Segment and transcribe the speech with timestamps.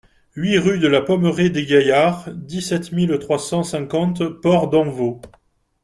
[0.35, 5.21] huit rue de la Pommeraie des Gaillards, dix-sept mille trois cent cinquante Port-d'Envaux